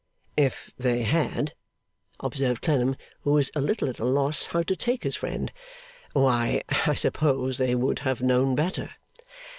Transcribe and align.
'If 0.35 0.71
they 0.79 1.03
had,' 1.03 1.53
observed 2.19 2.63
Clennam, 2.63 2.95
who 3.19 3.33
was 3.33 3.51
a 3.53 3.61
little 3.61 3.87
at 3.87 3.99
a 3.99 4.03
loss 4.03 4.47
how 4.47 4.63
to 4.63 4.75
take 4.75 5.03
his 5.03 5.15
friend, 5.15 5.51
'why, 6.13 6.63
I 6.87 6.95
suppose 6.95 7.59
they 7.59 7.75
would 7.75 7.99
have 7.99 8.19
known 8.23 8.55
better. 8.55 8.95